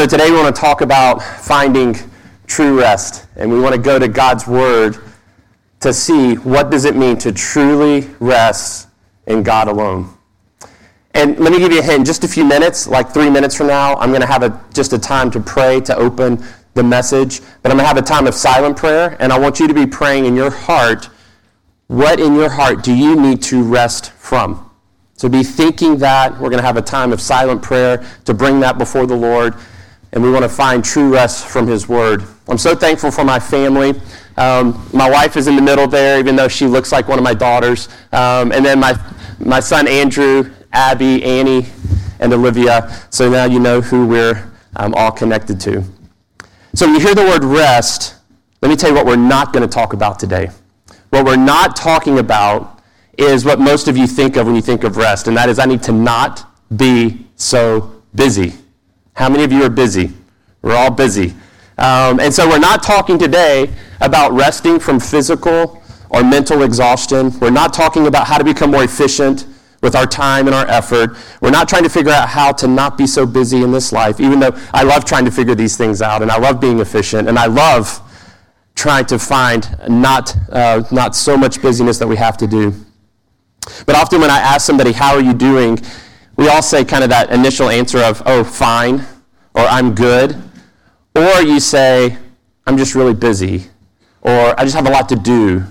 [0.00, 1.94] So today we want to talk about finding
[2.46, 4.96] true rest, and we want to go to God's Word
[5.80, 8.88] to see what does it mean to truly rest
[9.26, 10.08] in God alone.
[11.12, 11.98] And let me give you a hint.
[11.98, 14.58] In just a few minutes, like three minutes from now, I'm going to have a,
[14.72, 16.42] just a time to pray to open
[16.72, 17.42] the message.
[17.60, 19.74] But I'm going to have a time of silent prayer, and I want you to
[19.74, 21.10] be praying in your heart.
[21.88, 24.70] What in your heart do you need to rest from?
[25.12, 26.32] So be thinking that.
[26.32, 29.54] We're going to have a time of silent prayer to bring that before the Lord
[30.12, 32.24] and we want to find true rest from His Word.
[32.48, 34.00] I'm so thankful for my family.
[34.36, 37.22] Um, my wife is in the middle there, even though she looks like one of
[37.22, 37.88] my daughters.
[38.12, 38.98] Um, and then my,
[39.38, 41.66] my son Andrew, Abby, Annie,
[42.18, 42.90] and Olivia.
[43.10, 45.84] So now you know who we're um, all connected to.
[46.74, 48.16] So when you hear the word rest,
[48.62, 50.50] let me tell you what we're not going to talk about today.
[51.10, 52.80] What we're not talking about
[53.18, 55.58] is what most of you think of when you think of rest, and that is
[55.58, 56.46] I need to not
[56.76, 58.54] be so busy.
[59.14, 60.12] How many of you are busy?
[60.62, 61.34] We're all busy.
[61.78, 67.38] Um, and so we're not talking today about resting from physical or mental exhaustion.
[67.40, 69.46] We're not talking about how to become more efficient
[69.82, 71.16] with our time and our effort.
[71.40, 74.20] We're not trying to figure out how to not be so busy in this life,
[74.20, 77.28] even though I love trying to figure these things out and I love being efficient
[77.28, 78.00] and I love
[78.74, 82.74] trying to find not, uh, not so much busyness that we have to do.
[83.86, 85.78] But often when I ask somebody, How are you doing?
[86.36, 89.04] We all say kind of that initial answer of, oh, fine,
[89.54, 90.36] or I'm good.
[91.14, 92.16] Or you say,
[92.66, 93.66] I'm just really busy,
[94.22, 95.64] or I just have a lot to do,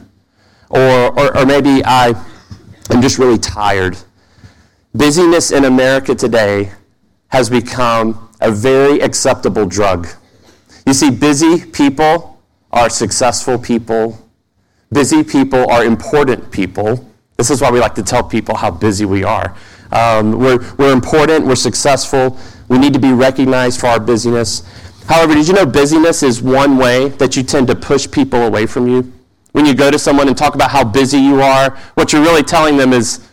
[0.70, 2.10] or, or, or maybe I
[2.92, 3.98] am just really tired.
[4.94, 6.72] Busyness in America today
[7.30, 10.08] has become a very acceptable drug.
[10.86, 14.20] You see, busy people are successful people.
[14.92, 17.08] Busy people are important people.
[17.38, 19.56] This is why we like to tell people how busy we are.
[19.92, 22.38] Um, we're, we're important, we're successful,
[22.68, 24.64] we need to be recognized for our busyness.
[25.08, 28.68] However, did you know busyness is one way that you tend to push people away
[28.68, 29.12] from you?
[29.54, 32.44] When you go to someone and talk about how busy you are, what you're really
[32.44, 33.28] telling them is,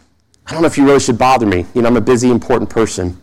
[0.46, 1.66] I don't know if you really should bother me.
[1.74, 3.20] You know, I'm a busy, important person.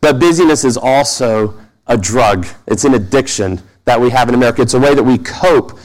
[0.00, 4.60] But busyness is also a drug, it's an addiction that we have in America.
[4.60, 5.78] It's a way that we cope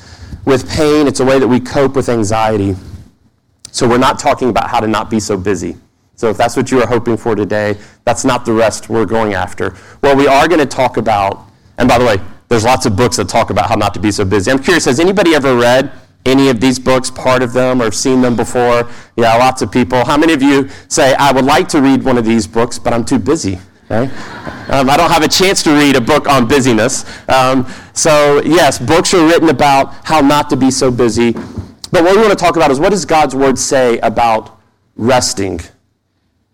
[0.45, 2.75] with pain, it's a way that we cope with anxiety.
[3.71, 5.77] So we're not talking about how to not be so busy.
[6.15, 9.33] So if that's what you are hoping for today, that's not the rest we're going
[9.33, 9.75] after.
[10.01, 11.47] Well, we are going to talk about,
[11.77, 12.17] and by the way,
[12.49, 14.51] there's lots of books that talk about how not to be so busy.
[14.51, 15.91] I'm curious, has anybody ever read
[16.25, 18.87] any of these books, part of them, or seen them before?
[19.17, 20.05] Yeah, lots of people.
[20.05, 22.93] How many of you say, I would like to read one of these books, but
[22.93, 23.59] I'm too busy?
[23.85, 24.03] Okay?
[24.69, 27.05] Um, I don't have a chance to read a book on busyness.
[27.27, 31.33] Um, so, yes, books are written about how not to be so busy.
[31.33, 34.59] But what we want to talk about is what does God's Word say about
[34.95, 35.59] resting?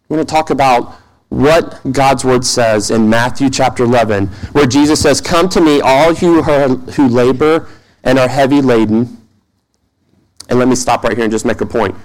[0.10, 0.96] We're going to talk about
[1.30, 6.14] what God's word says in Matthew chapter 11, where Jesus says, Come to me, all
[6.14, 7.70] you who labor
[8.04, 9.18] and are heavy laden.
[10.50, 11.96] And let me stop right here and just make a point.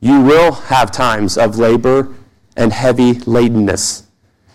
[0.00, 2.14] You will have times of labor
[2.58, 4.02] and heavy ladenness.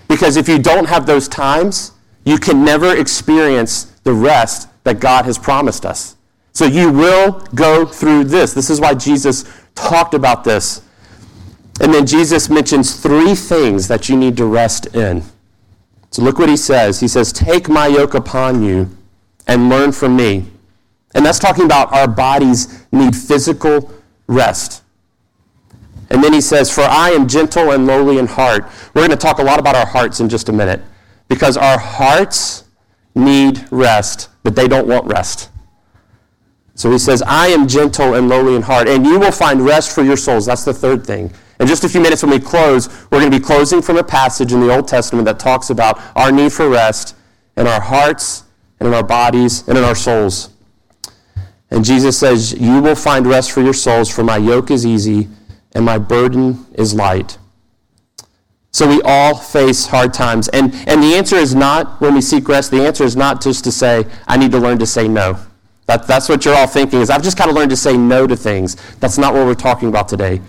[0.07, 1.94] Because if you don't have those times,
[2.24, 6.18] you can never experience the rest that God has promised us.
[6.53, 8.53] So you will go through this.
[8.53, 10.84] This is why Jesus talked about this
[11.79, 15.23] and then Jesus mentions three things that you need to rest in.
[16.12, 17.00] So look what he says.
[17.00, 18.90] He says, Take my yoke upon you
[19.47, 20.45] and learn from me.
[21.16, 23.94] And that's talking about our bodies need physical
[24.28, 24.84] rest.
[26.09, 28.66] And then he says, For I am gentle and lowly in heart.
[28.94, 30.81] We're going to talk a lot about our hearts in just a minute
[31.28, 32.66] because our hearts
[33.16, 35.50] need rest, but they don't want rest.
[36.73, 39.94] So he says, I am gentle and lowly in heart, and you will find rest
[39.94, 40.45] for your souls.
[40.45, 41.31] That's the third thing.
[41.59, 44.03] In just a few minutes when we close, we're going to be closing from a
[44.03, 47.16] passage in the Old Testament that talks about our need for rest
[47.58, 48.44] in our hearts
[48.80, 50.50] and in our bodies and in our souls.
[51.69, 55.28] And Jesus says, You will find rest for your souls, for my yoke is easy
[55.74, 57.38] and my burden is light.
[58.72, 60.48] So we all face hard times.
[60.50, 63.63] And, and the answer is not, when we seek rest, the answer is not just
[63.66, 65.38] to say, I need to learn to say no.
[65.88, 68.28] That, that's what you're all thinking is, I've just got to learn to say no
[68.28, 68.75] to things.
[69.00, 70.39] That's not what we're talking about today.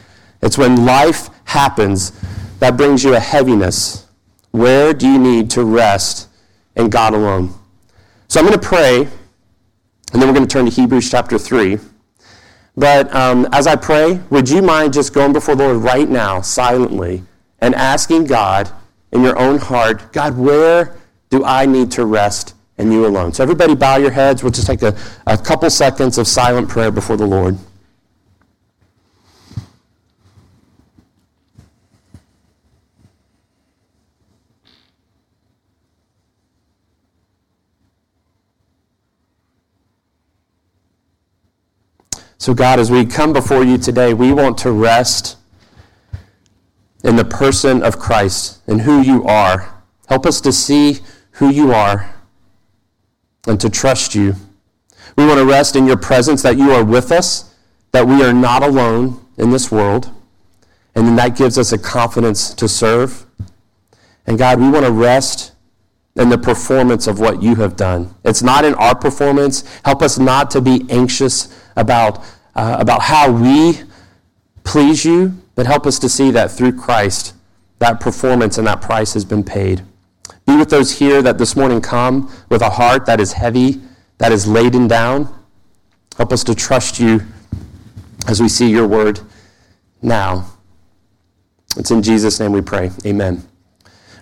[0.43, 2.13] It's when life happens
[2.61, 4.07] that brings you a heaviness.
[4.53, 6.29] Where do you need to rest
[6.77, 7.55] in God alone?
[8.29, 9.11] So I'm going to pray, and
[10.13, 11.79] then we're going to turn to Hebrews chapter 3.
[12.77, 16.41] But um, as I pray, would you mind just going before the Lord right now,
[16.41, 17.25] silently,
[17.61, 18.71] and asking God
[19.13, 20.97] in your own heart, God, where
[21.29, 23.33] do I need to rest in you alone?
[23.33, 24.43] So everybody bow your heads.
[24.43, 24.97] We'll just take a,
[25.27, 27.59] a couple seconds of silent prayer before the Lord.
[42.41, 45.37] So, God, as we come before you today, we want to rest
[47.05, 49.83] in the person of Christ and who you are.
[50.09, 51.01] Help us to see
[51.33, 52.15] who you are
[53.47, 54.37] and to trust you.
[55.19, 57.55] We want to rest in your presence, that you are with us,
[57.93, 60.11] that we are not alone in this world.
[60.95, 63.27] And then that gives us a confidence to serve.
[64.27, 65.53] And God, we want to rest
[66.17, 68.15] in the performance of what you have done.
[68.25, 69.63] It's not in our performance.
[69.85, 72.23] Help us not to be anxious about,
[72.55, 73.81] uh, about how we
[74.63, 77.35] please you, but help us to see that through Christ,
[77.79, 79.83] that performance and that price has been paid.
[80.47, 83.81] Be with those here that this morning come with a heart that is heavy,
[84.19, 85.35] that is laden down.
[86.17, 87.21] Help us to trust you
[88.29, 89.21] as we see your word
[90.03, 90.47] now.
[91.77, 92.91] It's in Jesus' name we pray.
[93.07, 93.47] Amen.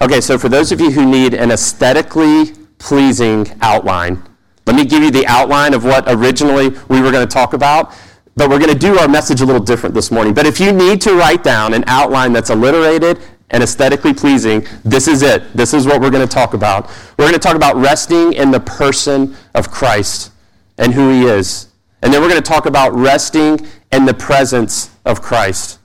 [0.01, 4.23] Okay, so for those of you who need an aesthetically pleasing outline,
[4.69, 7.95] let me give you the outline of what originally we were going to talk about,
[8.37, 10.35] but we're going to do our message a little different this morning.
[10.35, 13.19] But if you need to write down an outline that's alliterated
[13.49, 15.51] and aesthetically pleasing, this is it.
[15.55, 16.91] This is what we're going to talk about.
[17.17, 20.33] We're going to talk about resting in the person of Christ
[20.77, 21.69] and who he is.
[22.03, 25.79] And then we're going to talk about resting in the presence of Christ.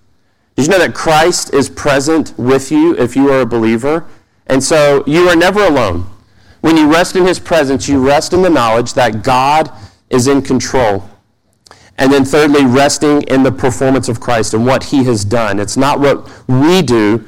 [0.57, 4.05] Did you know that Christ is present with you if you are a believer?
[4.45, 6.12] And so you are never alone.
[6.63, 9.69] When you rest in his presence, you rest in the knowledge that God
[10.09, 11.03] is in control.
[11.97, 15.59] And then, thirdly, resting in the performance of Christ and what he has done.
[15.59, 17.27] It's not what we do,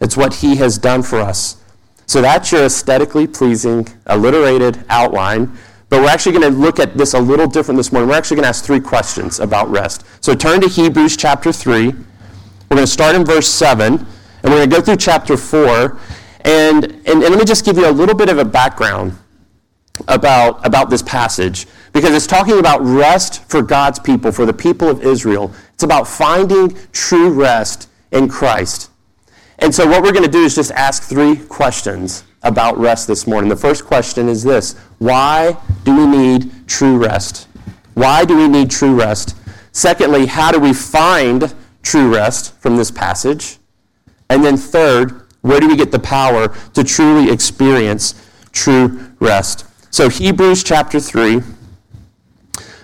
[0.00, 1.62] it's what he has done for us.
[2.06, 5.54] So that's your aesthetically pleasing, alliterated outline.
[5.90, 8.08] But we're actually going to look at this a little different this morning.
[8.08, 10.06] We're actually going to ask three questions about rest.
[10.24, 11.88] So turn to Hebrews chapter 3.
[11.88, 11.92] We're
[12.70, 14.06] going to start in verse 7, and
[14.44, 15.98] we're going to go through chapter 4.
[16.44, 19.16] And, and, and let me just give you a little bit of a background
[20.08, 24.88] about, about this passage because it's talking about rest for God's people, for the people
[24.88, 25.52] of Israel.
[25.74, 28.90] It's about finding true rest in Christ.
[29.58, 33.26] And so, what we're going to do is just ask three questions about rest this
[33.26, 33.48] morning.
[33.48, 37.46] The first question is this Why do we need true rest?
[37.94, 39.36] Why do we need true rest?
[39.72, 43.58] Secondly, how do we find true rest from this passage?
[44.28, 48.14] And then, third, where do we get the power to truly experience
[48.52, 49.66] true rest?
[49.90, 51.40] So, Hebrews chapter 3.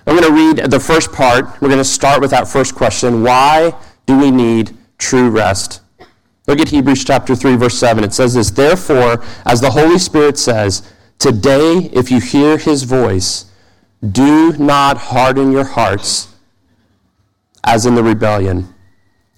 [0.07, 1.61] I'm going to read the first part.
[1.61, 3.75] We're going to start with that first question Why
[4.07, 5.83] do we need true rest?
[6.47, 8.03] Look at Hebrews chapter 3, verse 7.
[8.05, 13.47] It says this Therefore, as the Holy Spirit says, Today, if you hear his voice,
[14.13, 16.29] do not harden your hearts
[17.65, 18.73] as in the rebellion,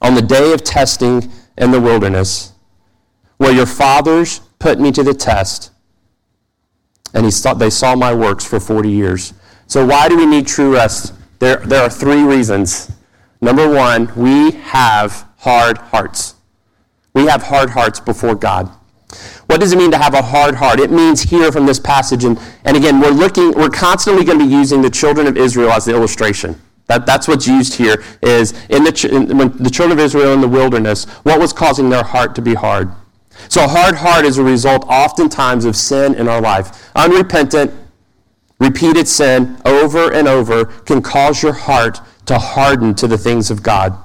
[0.00, 2.49] on the day of testing in the wilderness,
[3.40, 5.70] where your fathers put me to the test,
[7.14, 9.32] and he saw, they saw my works for 40 years.
[9.66, 11.14] So, why do we need true rest?
[11.38, 12.92] There, there are three reasons.
[13.40, 16.34] Number one, we have hard hearts.
[17.14, 18.70] We have hard hearts before God.
[19.46, 20.78] What does it mean to have a hard heart?
[20.78, 24.44] It means here from this passage, and, and again, we're looking, we're constantly going to
[24.44, 26.60] be using the children of Israel as the illustration.
[26.88, 30.42] That, that's what's used here is in the, in, when the children of Israel in
[30.42, 32.92] the wilderness, what was causing their heart to be hard?
[33.48, 36.90] So a hard heart is a result oftentimes of sin in our life.
[36.94, 37.72] Unrepentant,
[38.58, 43.62] repeated sin over and over can cause your heart to harden to the things of
[43.62, 43.96] God.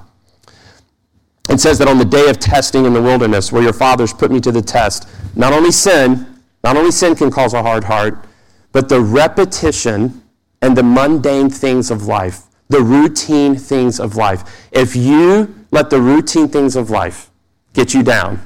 [1.48, 4.32] It says that on the day of testing in the wilderness, where your fathers put
[4.32, 6.26] me to the test, not only sin,
[6.64, 8.26] not only sin can cause a hard heart,
[8.72, 10.22] but the repetition
[10.60, 14.68] and the mundane things of life, the routine things of life.
[14.72, 17.30] If you let the routine things of life
[17.74, 18.45] get you down,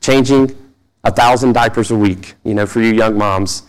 [0.00, 0.56] changing
[1.04, 3.62] a thousand diapers a week, you know, for you young moms,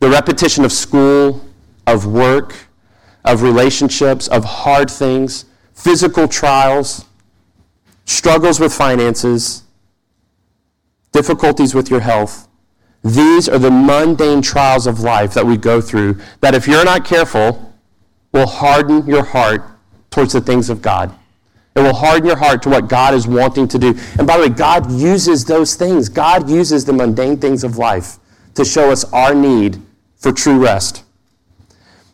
[0.00, 1.44] the repetition of school,
[1.86, 2.54] of work,
[3.24, 7.04] of relationships, of hard things, physical trials,
[8.04, 9.64] struggles with finances,
[11.12, 12.48] difficulties with your health.
[13.02, 17.04] These are the mundane trials of life that we go through that, if you're not
[17.04, 17.72] careful,
[18.32, 19.64] will harden your heart
[20.10, 21.14] towards the things of God.
[21.76, 23.88] It will harden your heart to what God is wanting to do.
[24.18, 26.08] And by the way, God uses those things.
[26.08, 28.16] God uses the mundane things of life
[28.54, 29.82] to show us our need
[30.16, 31.04] for true rest.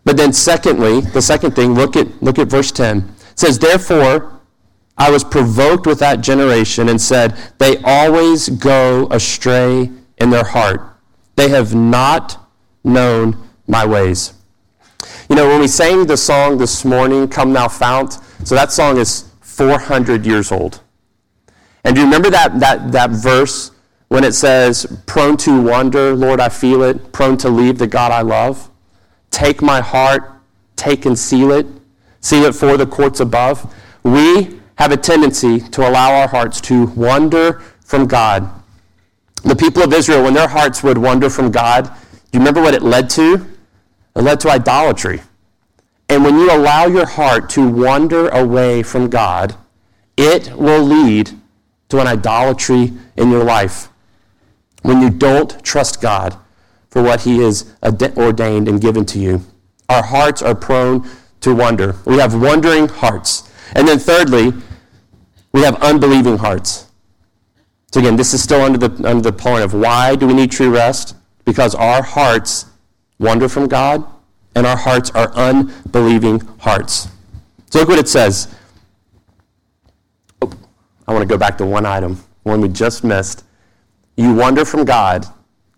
[0.04, 2.98] But then secondly, the second thing, look at, look at verse 10.
[2.98, 4.40] It says, Therefore,
[4.98, 10.82] I was provoked with that generation and said, They always go astray in their heart.
[11.36, 12.36] They have not
[12.82, 13.36] known
[13.68, 14.34] my ways.
[15.30, 18.98] You know, when we sang the song this morning, Come Thou Fount, so that song
[18.98, 20.80] is 400 years old.
[21.84, 23.70] And do you remember that, that, that verse
[24.08, 28.12] when it says, Prone to wander, Lord, I feel it, prone to leave the God
[28.12, 28.70] I love?
[29.30, 30.32] Take my heart,
[30.76, 31.66] take and seal it.
[32.20, 33.72] seal it for the courts above.
[34.02, 38.48] We have a tendency to allow our hearts to wander from God.
[39.44, 41.90] The people of Israel, when their hearts would wander from God, do
[42.32, 43.46] you remember what it led to?
[44.16, 45.20] It led to idolatry.
[46.12, 49.56] And when you allow your heart to wander away from God,
[50.14, 51.30] it will lead
[51.88, 53.88] to an idolatry in your life.
[54.82, 56.36] When you don't trust God
[56.90, 59.40] for what He has ordained and given to you,
[59.88, 61.08] our hearts are prone
[61.40, 61.96] to wonder.
[62.04, 63.50] We have wandering hearts.
[63.74, 64.52] And then, thirdly,
[65.52, 66.88] we have unbelieving hearts.
[67.90, 70.50] So, again, this is still under the, under the point of why do we need
[70.50, 71.16] true rest?
[71.46, 72.66] Because our hearts
[73.18, 74.11] wander from God
[74.54, 77.08] and our hearts are unbelieving hearts.
[77.70, 78.54] So look what it says.
[80.40, 80.52] Oh,
[81.06, 83.44] I want to go back to one item, one we just missed.
[84.16, 85.26] You wander from God.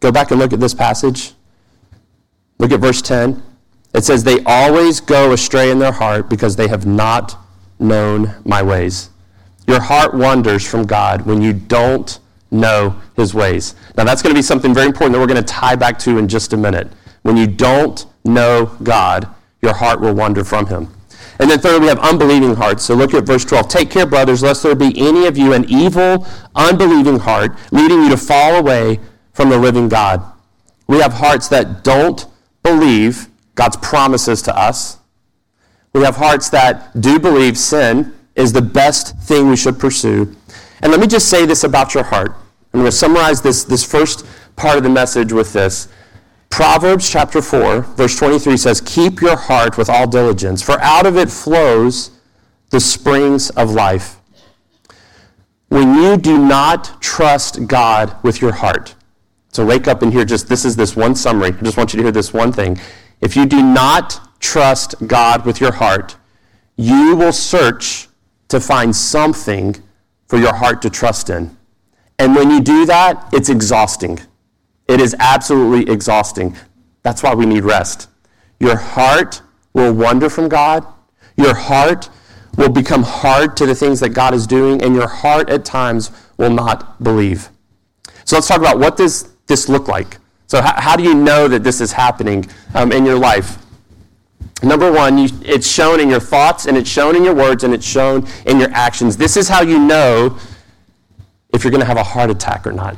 [0.01, 1.33] Go back and look at this passage.
[2.59, 3.43] Look at verse 10.
[3.95, 7.39] It says, They always go astray in their heart because they have not
[7.79, 9.11] known my ways.
[9.67, 12.19] Your heart wanders from God when you don't
[12.51, 13.75] know his ways.
[13.97, 16.19] Now, that's going to be something very important that we're going to tie back to
[16.19, 16.93] in just a minute.
[17.23, 19.29] When you don't know God,
[19.63, 20.89] your heart will wander from him.
[21.39, 22.85] And then third, we have unbelieving hearts.
[22.85, 23.69] So look at verse 12.
[23.69, 28.11] Take care, brothers, lest there be any of you an evil, unbelieving heart, leading you
[28.11, 29.01] to fall away
[29.33, 30.23] from the living God.
[30.87, 32.27] We have hearts that don't
[32.63, 34.99] believe God's promises to us.
[35.93, 40.35] We have hearts that do believe sin is the best thing we should pursue.
[40.83, 42.35] And let me just say this about your heart.
[42.73, 44.27] I'm going to summarize this, this first
[44.57, 45.89] part of the message with this.
[46.55, 51.17] Proverbs chapter 4, verse 23 says, Keep your heart with all diligence, for out of
[51.17, 52.13] it flows
[52.71, 54.21] the springs of life.
[55.67, 58.95] When you do not trust God with your heart,
[59.49, 61.49] so wake up and hear just this is this one summary.
[61.49, 62.79] I just want you to hear this one thing.
[63.21, 66.15] If you do not trust God with your heart,
[66.77, 68.07] you will search
[68.47, 69.75] to find something
[70.29, 71.57] for your heart to trust in.
[72.21, 74.21] And when you do that, it's exhausting.
[74.87, 76.57] It is absolutely exhausting.
[77.03, 78.09] That's why we need rest.
[78.61, 80.87] Your heart will wander from God.
[81.37, 82.09] Your heart
[82.57, 86.11] will become hard to the things that God is doing, and your heart at times
[86.37, 87.49] will not believe.
[88.25, 90.19] So let's talk about what does this look like?
[90.47, 93.59] So how, how do you know that this is happening um, in your life?
[94.63, 97.75] Number one, you, it's shown in your thoughts, and it's shown in your words, and
[97.75, 99.17] it's shown in your actions.
[99.17, 100.39] This is how you know
[101.53, 102.97] if you're going to have a heart attack or not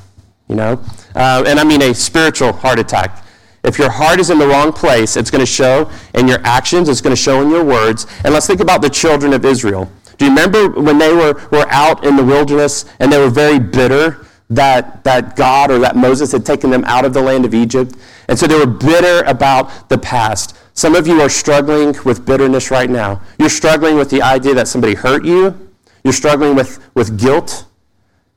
[0.48, 0.80] you know?
[1.14, 3.24] Uh, and I mean a spiritual heart attack.
[3.64, 6.88] If your heart is in the wrong place, it's going to show in your actions,
[6.88, 8.06] it's going to show in your words.
[8.24, 9.90] And let's think about the children of Israel.
[10.18, 13.58] Do you remember when they were, were out in the wilderness and they were very
[13.58, 17.54] bitter that, that God or that Moses had taken them out of the land of
[17.54, 17.96] Egypt?
[18.28, 20.56] And so they were bitter about the past.
[20.74, 23.20] Some of you are struggling with bitterness right now.
[23.38, 25.70] You're struggling with the idea that somebody hurt you.
[26.04, 27.66] You're struggling with, with guilt.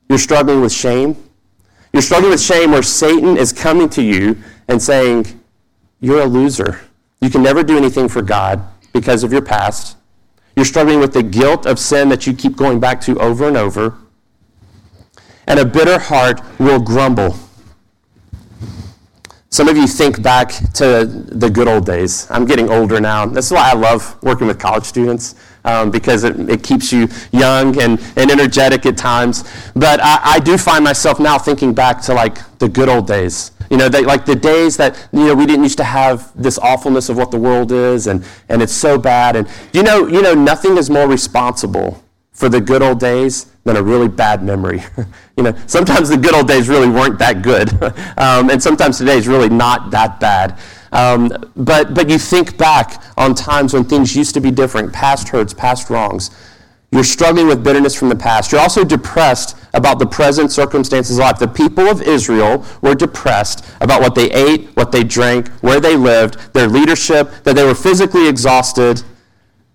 [0.10, 1.16] You're struggling with shame.
[1.92, 5.40] You're struggling with shame where Satan is coming to you and saying,
[6.00, 6.82] You're a loser.
[7.22, 8.62] You can never do anything for God
[8.94, 9.98] because of your past.
[10.56, 13.58] You're struggling with the guilt of sin that you keep going back to over and
[13.58, 13.98] over.
[15.48, 17.36] And a bitter heart will grumble.
[19.52, 22.28] Some of you think back to the good old days.
[22.30, 23.26] I'm getting older now.
[23.26, 25.36] This is why I love working with college students
[25.66, 29.44] um, because it, it, keeps you young and, and energetic at times.
[29.76, 33.52] But I, I, do find myself now thinking back to like the good old days.
[33.70, 36.58] You know, they, like the days that, you know, we didn't used to have this
[36.58, 39.36] awfulness of what the world is and, and it's so bad.
[39.36, 43.76] And you know, you know, nothing is more responsible for the good old days than
[43.76, 44.82] a really bad memory.
[45.38, 47.72] you know, sometimes the good old days really weren't that good.
[48.18, 50.58] um, and sometimes today is really not that bad.
[50.92, 55.30] Um, but, but you think back on times when things used to be different, past
[55.30, 56.32] hurts, past wrongs.
[56.92, 58.52] You're struggling with bitterness from the past.
[58.52, 61.38] You're also depressed about the present circumstances of life.
[61.38, 65.96] The people of Israel were depressed about what they ate, what they drank, where they
[65.96, 69.04] lived, their leadership, that they were physically exhausted,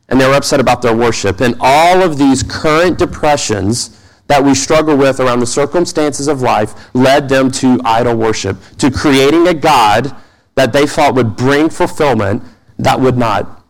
[0.08, 1.40] and they were upset about their worship.
[1.40, 6.94] And all of these current depressions that we struggle with around the circumstances of life
[6.94, 10.16] led them to idol worship, to creating a God
[10.54, 12.42] that they thought would bring fulfillment
[12.78, 13.64] that would not.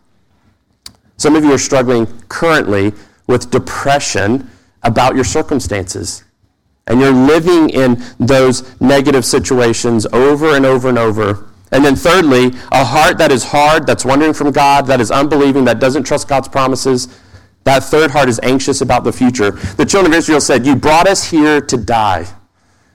[1.17, 2.93] Some of you are struggling currently
[3.27, 4.51] with depression
[4.83, 6.25] about your circumstances.
[6.87, 11.49] And you're living in those negative situations over and over and over.
[11.73, 15.65] And then, thirdly, a heart that is hard, that's wandering from God, that is unbelieving,
[15.65, 17.09] that doesn't trust God's promises.
[17.65, 19.53] That third heart is anxious about the future.
[19.53, 22.27] The children of Israel said, You brought us here to die.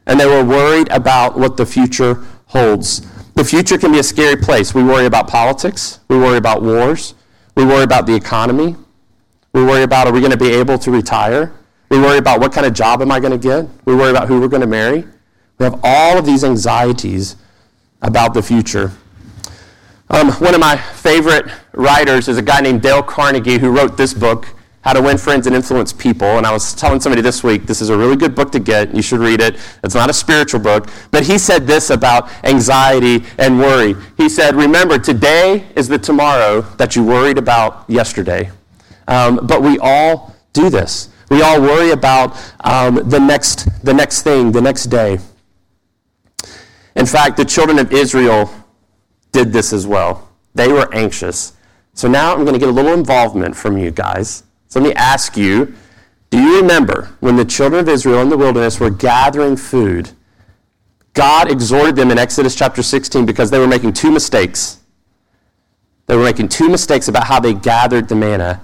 [0.06, 3.06] And they were worried about what the future holds.
[3.40, 4.74] The future can be a scary place.
[4.74, 6.02] We worry about politics.
[6.10, 7.16] We worry about wars.
[7.56, 8.76] We worry about the economy.
[9.54, 11.54] We worry about are we going to be able to retire?
[11.88, 13.66] We worry about what kind of job am I going to get?
[13.86, 15.06] We worry about who we're going to marry.
[15.58, 17.38] We have all of these anxieties
[18.02, 18.92] about the future.
[20.10, 24.14] Um, one of my favorite writers is a guy named Dale Carnegie who wrote this
[24.14, 24.48] book,
[24.82, 26.28] How to Win Friends and Influence People.
[26.28, 28.96] And I was telling somebody this week, this is a really good book to get.
[28.96, 29.58] You should read it.
[29.84, 30.90] It's not a spiritual book.
[31.12, 33.96] But he said this about anxiety and worry.
[34.16, 38.52] He said, Remember, today is the tomorrow that you worried about yesterday.
[39.10, 41.10] Um, but we all do this.
[41.30, 45.20] We all worry about um, the, next, the next thing, the next day.
[46.96, 48.50] In fact, the children of Israel
[49.32, 50.30] did this as well.
[50.56, 51.54] They were anxious.
[51.94, 54.44] So now I'm going to get a little involvement from you guys.
[54.70, 55.74] So let me ask you
[56.30, 60.12] do you remember when the children of Israel in the wilderness were gathering food?
[61.14, 64.80] God exhorted them in Exodus chapter 16 because they were making two mistakes.
[66.06, 68.62] They were making two mistakes about how they gathered the manna.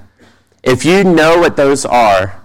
[0.63, 2.39] If you know what those are,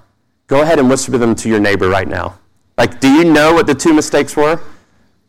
[0.46, 2.38] go ahead and whisper them to your neighbor right now.
[2.78, 4.58] Like, do you know what the two mistakes were?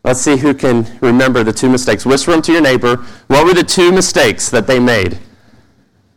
[0.04, 2.06] Let's see who can remember the two mistakes.
[2.06, 2.96] Whisper them to your neighbor.
[3.26, 5.18] What were the two mistakes that they made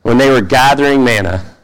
[0.03, 1.54] when they were gathering manna?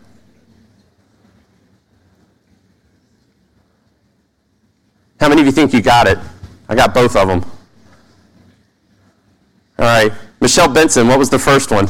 [5.21, 6.17] How many of you think you got it?
[6.67, 7.45] I got both of them.
[9.77, 10.11] All right.
[10.41, 11.87] Michelle Benson, what was the first one?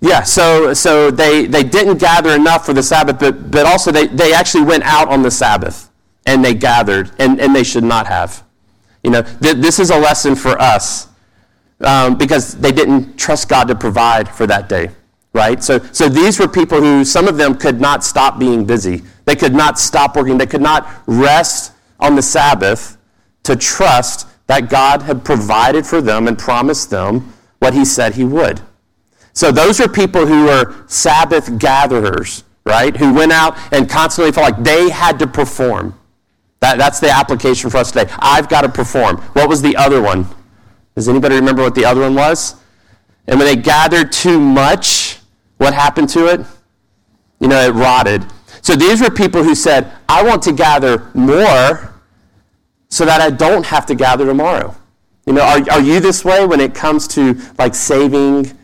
[0.00, 4.06] Yeah, so, so they, they didn't gather enough for the Sabbath, but, but also they,
[4.06, 5.90] they actually went out on the Sabbath
[6.26, 8.44] and they gathered, and, and they should not have.
[9.02, 11.08] You know, th- this is a lesson for us
[11.80, 14.90] um, because they didn't trust God to provide for that day,
[15.32, 15.62] right?
[15.62, 19.02] So, so these were people who, some of them could not stop being busy.
[19.24, 20.38] They could not stop working.
[20.38, 22.96] They could not rest on the Sabbath
[23.44, 28.24] to trust that God had provided for them and promised them what he said he
[28.24, 28.60] would.
[29.32, 32.96] So those are people who were Sabbath gatherers, right?
[32.96, 35.94] Who went out and constantly felt like they had to perform.
[36.58, 38.12] That, that's the application for us today.
[38.18, 39.18] I've got to perform.
[39.34, 40.26] What was the other one?
[40.94, 42.56] Does anybody remember what the other one was?
[43.26, 45.19] And when they gathered too much,
[45.60, 46.40] what happened to it?
[47.38, 48.24] You know, it rotted.
[48.62, 51.94] So these were people who said, I want to gather more
[52.88, 54.74] so that I don't have to gather tomorrow.
[55.26, 58.56] You know, are, are you this way when it comes to like saving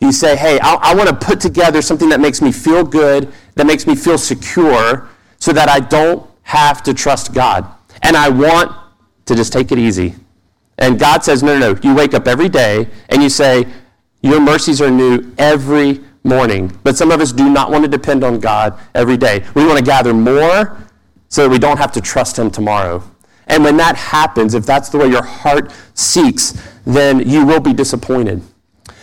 [0.00, 3.32] you say, hey, I, I want to put together something that makes me feel good,
[3.54, 7.66] that makes me feel secure, so that I don't have to trust God.
[8.02, 8.72] And I want
[9.26, 10.14] to just take it easy.
[10.78, 11.80] And God says, no, no, no.
[11.82, 13.66] You wake up every day and you say,
[14.22, 16.76] your mercies are new every morning.
[16.82, 19.44] But some of us do not want to depend on God every day.
[19.54, 20.78] We want to gather more
[21.28, 23.02] so that we don't have to trust Him tomorrow.
[23.46, 26.52] And when that happens, if that's the way your heart seeks,
[26.84, 28.42] then you will be disappointed.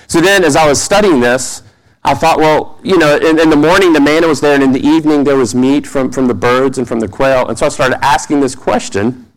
[0.07, 1.63] So then, as I was studying this,
[2.03, 4.71] I thought, well, you know, in, in, the morning the manna was there, and in
[4.71, 7.47] the evening there was meat from, from the birds and from the quail.
[7.47, 9.29] And so I started asking this question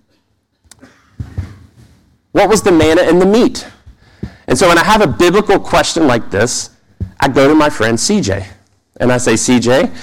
[2.30, 3.66] What was the manna and the meat?
[4.46, 6.70] And so when I have a biblical question like this,
[7.20, 8.46] I go to my friend CJ.
[8.98, 9.94] And I say, CJ,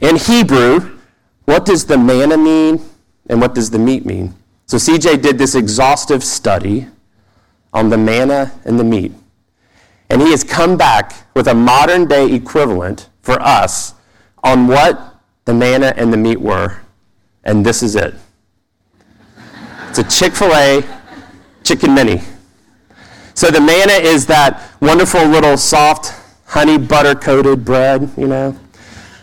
[0.00, 0.98] in Hebrew,
[1.44, 2.80] what does the manna mean
[3.28, 4.34] and what does the meat mean?
[4.66, 6.86] So CJ did this exhaustive study
[7.72, 9.12] on the manna and the meat.
[10.08, 13.94] And he has come back with a modern day equivalent for us
[14.42, 16.78] on what the manna and the meat were.
[17.44, 18.14] And this is it
[19.98, 20.82] it's a Chick fil A
[21.64, 22.20] chicken mini.
[23.34, 26.12] So the manna is that wonderful little soft
[26.46, 28.56] honey butter coated bread, you know.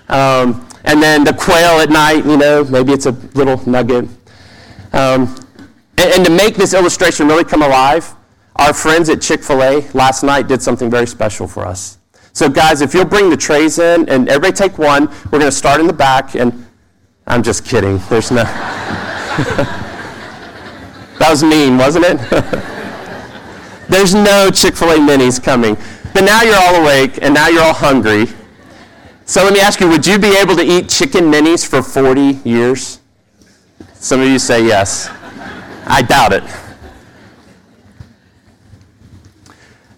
[0.09, 4.05] Um, and then the quail at night, you know, maybe it's a little nugget.
[4.91, 5.35] Um,
[5.97, 8.13] and, and to make this illustration really come alive,
[8.57, 11.97] our friends at Chick fil A last night did something very special for us.
[12.33, 15.51] So, guys, if you'll bring the trays in and everybody take one, we're going to
[15.51, 16.35] start in the back.
[16.35, 16.65] And
[17.27, 17.99] I'm just kidding.
[18.09, 18.43] There's no.
[21.19, 22.17] that was mean, wasn't it?
[23.89, 25.77] There's no Chick fil A minis coming.
[26.13, 28.27] But now you're all awake and now you're all hungry.
[29.25, 32.47] So let me ask you would you be able to eat chicken minis for 40
[32.47, 32.99] years?
[33.93, 35.09] Some of you say yes.
[35.85, 36.43] I doubt it.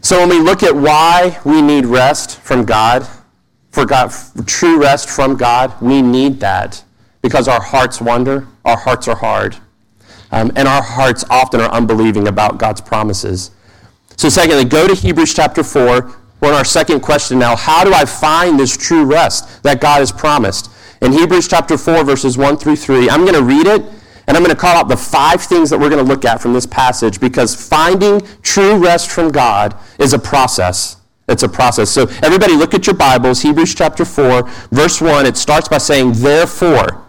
[0.01, 3.08] So when we look at why we need rest from God,
[3.71, 4.13] for God,
[4.45, 6.84] true rest from God, we need that
[7.23, 9.58] because our hearts wander, our hearts are hard,
[10.32, 13.49] um, and our hearts often are unbelieving about God's promises.
[14.17, 16.15] So, secondly, go to Hebrews chapter 4.
[16.41, 17.56] We're on our second question now.
[17.56, 20.71] How do I find this true rest that God has promised?
[21.01, 23.82] In Hebrews chapter 4, verses 1 through 3, I'm going to read it,
[24.28, 26.41] And I'm going to call out the five things that we're going to look at
[26.41, 30.97] from this passage because finding true rest from God is a process.
[31.28, 31.89] It's a process.
[31.89, 35.25] So, everybody, look at your Bibles, Hebrews chapter 4, verse 1.
[35.25, 37.04] It starts by saying, Therefore.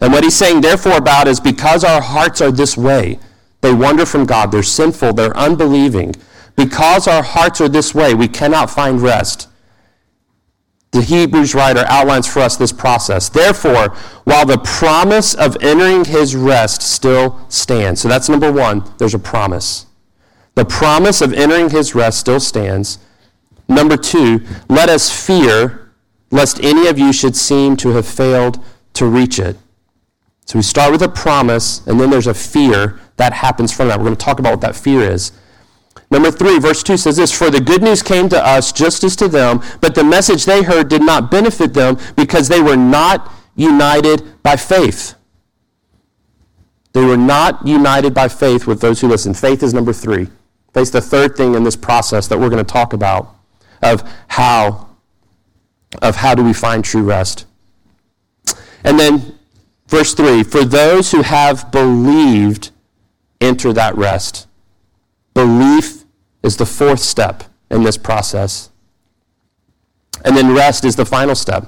[0.00, 3.18] And what he's saying, therefore, about is because our hearts are this way.
[3.60, 4.52] They wander from God.
[4.52, 5.14] They're sinful.
[5.14, 6.14] They're unbelieving.
[6.56, 9.48] Because our hearts are this way, we cannot find rest.
[10.92, 13.28] The Hebrews writer outlines for us this process.
[13.28, 13.90] Therefore,
[14.24, 18.00] while the promise of entering his rest still stands.
[18.00, 19.86] So that's number one, there's a promise.
[20.56, 22.98] The promise of entering his rest still stands.
[23.68, 25.92] Number two, let us fear
[26.32, 28.62] lest any of you should seem to have failed
[28.94, 29.56] to reach it.
[30.44, 33.98] So we start with a promise, and then there's a fear that happens from that.
[33.98, 35.32] We're going to talk about what that fear is.
[36.10, 39.14] Number three, verse 2 says this For the good news came to us just as
[39.16, 43.30] to them, but the message they heard did not benefit them because they were not
[43.54, 45.14] united by faith.
[46.92, 49.34] They were not united by faith with those who listen.
[49.34, 50.28] Faith is number three.
[50.72, 53.36] Faith's the third thing in this process that we're going to talk about
[53.82, 54.88] of how,
[56.00, 57.44] of how do we find true rest.
[58.82, 59.38] And then
[59.88, 62.70] verse 3 For those who have believed
[63.40, 64.46] enter that rest.
[65.34, 66.04] Belief
[66.42, 68.70] is the fourth step in this process.
[70.24, 71.66] And then rest is the final step.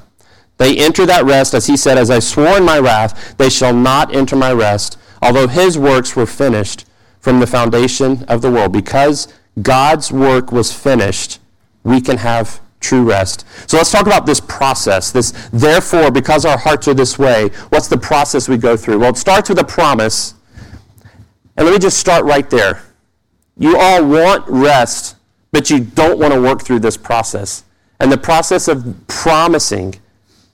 [0.58, 3.74] They enter that rest, as he said, As I swore in my wrath, they shall
[3.74, 6.84] not enter my rest, although his works were finished
[7.18, 8.72] from the foundation of the world.
[8.72, 11.40] Because God's work was finished,
[11.82, 13.46] we can have true rest.
[13.66, 15.10] So let's talk about this process.
[15.10, 18.98] This, therefore, because our hearts are this way, what's the process we go through?
[18.98, 20.34] Well, it starts with a promise.
[21.56, 22.82] And let me just start right there.
[23.56, 25.16] You all want rest,
[25.50, 27.64] but you don't want to work through this process.
[28.00, 29.94] And the process of promising,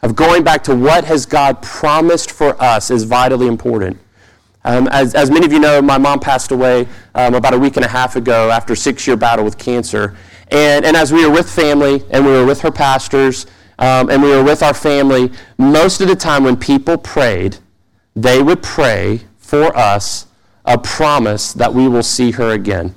[0.02, 3.98] of going back to what has God promised for us is vitally important.
[4.64, 7.76] Um, as, as, many of you know, my mom passed away um, about a week
[7.76, 10.16] and a half ago after a six-year battle with cancer.
[10.48, 13.46] And, and as we were with family, and we were with her pastors,
[13.78, 17.56] um, and we were with our family, most of the time when people prayed,
[18.16, 20.26] they would pray for us
[20.68, 22.94] a promise that we will see her again.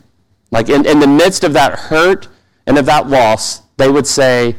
[0.51, 2.27] Like in, in the midst of that hurt
[2.67, 4.55] and of that loss, they would say,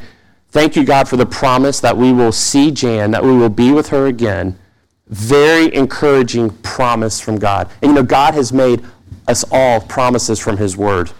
[0.48, 3.72] Thank you, God, for the promise that we will see Jan, that we will be
[3.72, 4.58] with her again.
[5.06, 7.70] Very encouraging promise from God.
[7.80, 8.84] And you know, God has made
[9.26, 11.10] us all promises from His Word.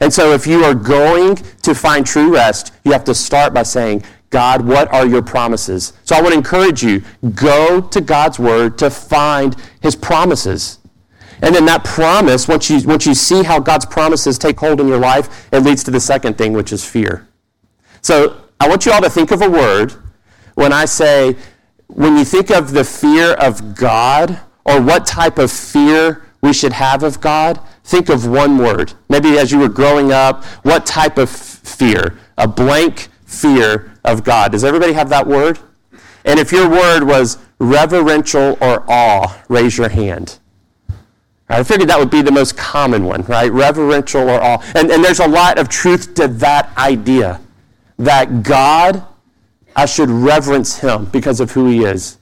[0.00, 3.62] And so if you are going to find true rest, you have to start by
[3.62, 5.94] saying, God, what are your promises?
[6.04, 7.02] So I to encourage you,
[7.34, 10.80] go to God's Word to find His promises.
[11.42, 14.88] And then that promise, once you, once you see how God's promises take hold in
[14.88, 17.28] your life, it leads to the second thing, which is fear.
[18.00, 19.94] So I want you all to think of a word
[20.54, 21.36] when I say,
[21.88, 26.72] when you think of the fear of God, or what type of fear we should
[26.72, 28.94] have of God, think of one word.
[29.08, 32.18] Maybe as you were growing up, what type of fear?
[32.36, 34.52] A blank fear of God.
[34.52, 35.58] Does everybody have that word?
[36.24, 40.40] And if your word was reverential or awe, raise your hand.
[41.48, 43.52] I figured that would be the most common one, right?
[43.52, 44.64] Reverential or all.
[44.74, 47.40] And, and there's a lot of truth to that idea
[47.98, 49.06] that God,
[49.74, 52.18] I should reverence him because of who he is.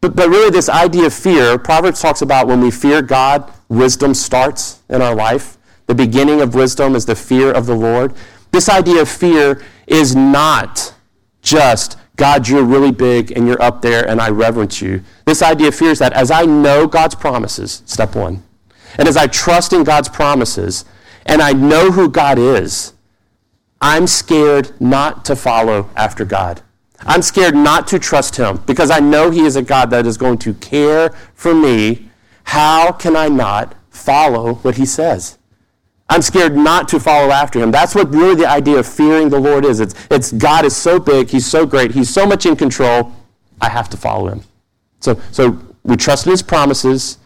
[0.00, 4.14] But, but really, this idea of fear, Proverbs talks about when we fear God, wisdom
[4.14, 5.58] starts in our life.
[5.86, 8.14] The beginning of wisdom is the fear of the Lord.
[8.50, 10.94] This idea of fear is not
[11.42, 15.02] just, God, you're really big and you're up there and I reverence you.
[15.24, 18.42] This idea of fear is that as I know God's promises, step one,
[18.98, 20.84] and as I trust in God's promises
[21.26, 22.92] and I know who God is,
[23.80, 26.62] I'm scared not to follow after God.
[27.00, 30.18] I'm scared not to trust Him because I know He is a God that is
[30.18, 32.10] going to care for me.
[32.44, 35.38] How can I not follow what He says?
[36.10, 37.70] I'm scared not to follow after him.
[37.70, 39.78] That's what really the idea of fearing the Lord is.
[39.78, 43.12] It's, it's God is so big, he's so great, he's so much in control,
[43.60, 44.42] I have to follow him.
[44.98, 47.18] So, so we trust in his promises,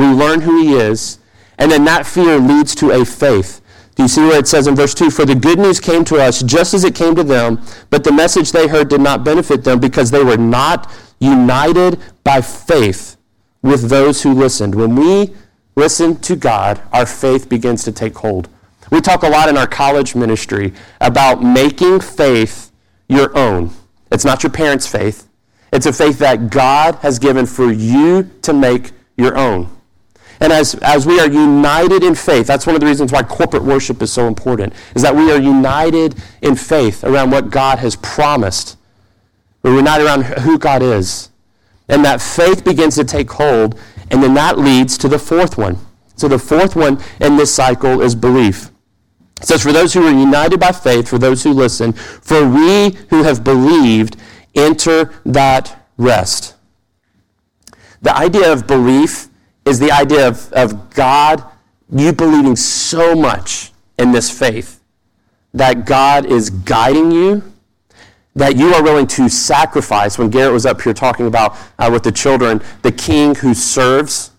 [0.00, 1.18] we learn who he is,
[1.58, 3.60] and then that fear leads to a faith.
[3.94, 6.16] Do you see where it says in verse 2 For the good news came to
[6.16, 7.60] us just as it came to them,
[7.90, 12.40] but the message they heard did not benefit them because they were not united by
[12.40, 13.18] faith
[13.60, 14.74] with those who listened.
[14.74, 15.34] When we
[15.76, 18.48] listen to God, our faith begins to take hold.
[18.90, 22.72] We talk a lot in our college ministry about making faith
[23.08, 23.70] your own.
[24.10, 25.28] It's not your parents' faith,
[25.72, 29.68] it's a faith that God has given for you to make your own.
[30.40, 33.62] And as, as we are united in faith, that's one of the reasons why corporate
[33.62, 37.94] worship is so important, is that we are united in faith around what God has
[37.96, 38.78] promised.
[39.62, 41.28] We're united around who God is.
[41.88, 43.78] And that faith begins to take hold,
[44.10, 45.76] And then that leads to the fourth one.
[46.16, 48.70] So the fourth one in this cycle is belief.
[49.40, 52.90] It says, For those who are united by faith, for those who listen, for we
[53.08, 54.16] who have believed
[54.54, 56.54] enter that rest.
[58.02, 59.29] The idea of belief
[59.64, 61.44] is the idea of, of God,
[61.90, 64.80] you believing so much in this faith
[65.52, 67.42] that God is guiding you,
[68.34, 70.18] that you are willing to sacrifice.
[70.18, 74.30] When Garrett was up here talking about uh, with the children, the king who serves,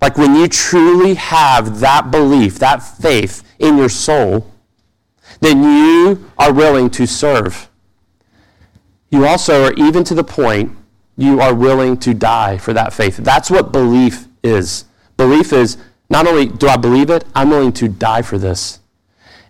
[0.00, 4.52] like when you truly have that belief, that faith in your soul,
[5.40, 7.68] then you are willing to serve.
[9.10, 10.76] You also are even to the point
[11.16, 13.16] you are willing to die for that faith.
[13.16, 14.84] That's what belief is.
[15.16, 15.76] Belief is
[16.10, 18.80] not only do I believe it, I'm willing to die for this.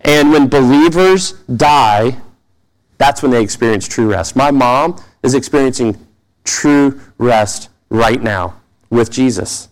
[0.01, 2.21] And when believers die,
[2.99, 4.37] that's when they experience true rest.
[4.37, 5.97] My mom is experiencing
[6.45, 9.69] true rest right now with Jesus.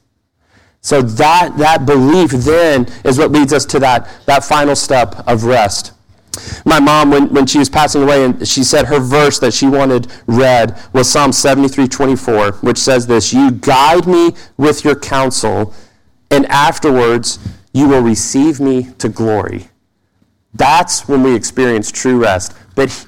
[0.81, 5.45] So that, that belief then is what leads us to that, that final step of
[5.45, 5.93] rest.
[6.65, 9.67] My mom, when, when she was passing away, and she said her verse that she
[9.67, 15.75] wanted read was Psalm 73 24, which says this You guide me with your counsel,
[16.31, 17.39] and afterwards
[17.73, 19.69] you will receive me to glory.
[20.55, 22.57] That's when we experience true rest.
[22.75, 23.07] But,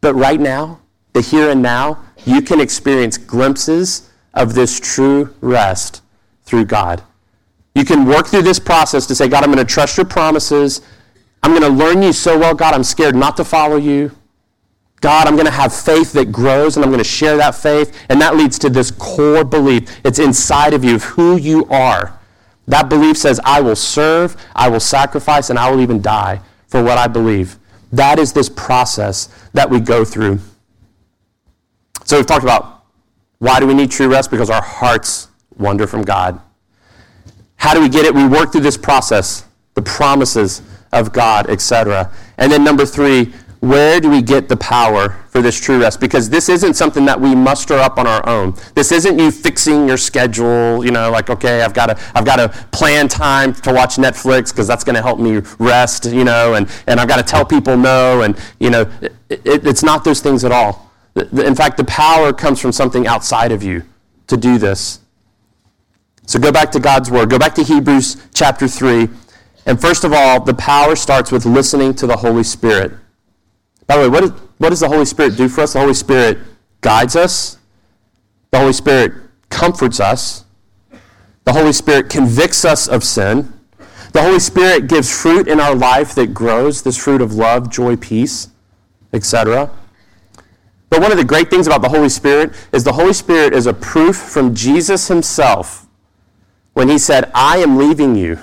[0.00, 0.80] but right now,
[1.12, 6.02] the here and now, you can experience glimpses of this true rest
[6.44, 7.02] through God.
[7.74, 10.80] You can work through this process to say, God, I'm going to trust your promises.
[11.42, 14.12] I'm going to learn you so well, God, I'm scared not to follow you.
[15.00, 17.96] God, I'm going to have faith that grows and I'm going to share that faith.
[18.08, 20.00] And that leads to this core belief.
[20.04, 22.18] It's inside of you of who you are.
[22.66, 26.82] That belief says, I will serve, I will sacrifice, and I will even die for
[26.82, 27.58] what I believe.
[27.92, 30.38] That is this process that we go through.
[32.04, 32.84] So we've talked about
[33.38, 34.30] why do we need true rest?
[34.30, 36.40] Because our hearts wander from God.
[37.56, 38.14] How do we get it?
[38.14, 40.60] We work through this process, the promises
[40.92, 42.10] of God, etc.
[42.38, 45.98] And then number three, where do we get the power for this true rest?
[45.98, 48.54] Because this isn't something that we muster up on our own.
[48.74, 52.36] This isn't you fixing your schedule, you know, like, okay, I've got to, I've got
[52.36, 56.54] to plan time to watch Netflix because that's going to help me rest, you know,
[56.54, 60.04] and, and I've got to tell people no, and, you know, it, it, it's not
[60.04, 60.92] those things at all.
[61.16, 63.82] In fact, the power comes from something outside of you
[64.28, 65.00] to do this.
[66.26, 67.28] So go back to God's Word.
[67.28, 69.08] Go back to Hebrews chapter 3.
[69.68, 72.90] And first of all, the power starts with listening to the Holy Spirit.
[73.86, 75.74] By the way, what, is, what does the Holy Spirit do for us?
[75.74, 76.38] The Holy Spirit
[76.80, 77.58] guides us,
[78.50, 79.12] the Holy Spirit
[79.50, 80.46] comforts us,
[81.44, 83.52] the Holy Spirit convicts us of sin.
[84.12, 87.96] The Holy Spirit gives fruit in our life that grows, this fruit of love, joy,
[87.96, 88.48] peace,
[89.12, 89.70] etc.
[90.88, 93.66] But one of the great things about the Holy Spirit is the Holy Spirit is
[93.66, 95.86] a proof from Jesus himself
[96.72, 98.38] when he said, I am leaving you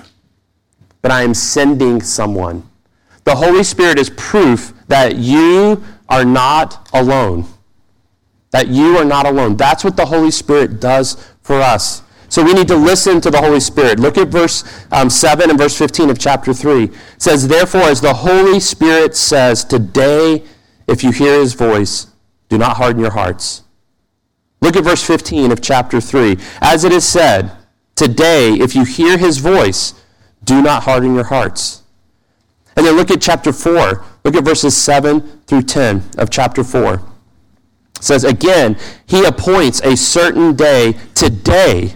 [1.02, 2.68] but I am sending someone.
[3.24, 7.46] The Holy Spirit is proof that you are not alone.
[8.52, 9.56] That you are not alone.
[9.56, 12.02] That's what the Holy Spirit does for us.
[12.28, 13.98] So we need to listen to the Holy Spirit.
[13.98, 16.84] Look at verse um, 7 and verse 15 of chapter 3.
[16.84, 20.44] It says, Therefore, as the Holy Spirit says, Today,
[20.86, 22.08] if you hear his voice,
[22.48, 23.62] do not harden your hearts.
[24.60, 26.36] Look at verse 15 of chapter 3.
[26.60, 27.52] As it is said,
[27.94, 29.94] Today, if you hear his voice,
[30.46, 31.82] do not harden your hearts.
[32.76, 34.04] And then look at chapter 4.
[34.24, 36.94] Look at verses 7 through 10 of chapter 4.
[36.94, 37.02] It
[38.00, 41.94] says, Again, he appoints a certain day today,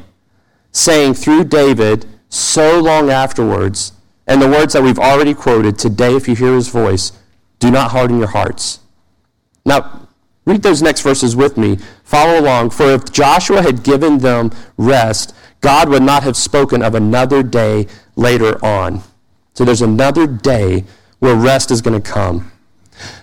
[0.72, 3.92] saying through David so long afterwards,
[4.26, 7.12] and the words that we've already quoted, today if you hear his voice,
[7.58, 8.80] do not harden your hearts.
[9.64, 10.08] Now,
[10.46, 11.78] read those next verses with me.
[12.04, 12.70] Follow along.
[12.70, 17.86] For if Joshua had given them rest, God would not have spoken of another day
[18.16, 19.02] later on.
[19.54, 20.84] So there's another day
[21.18, 22.50] where rest is going to come.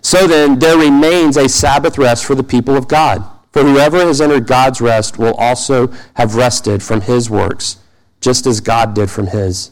[0.02, 3.24] So then, there remains a Sabbath rest for the people of God.
[3.52, 7.78] For whoever has entered God's rest will also have rested from his works,
[8.22, 9.72] just as God did from his.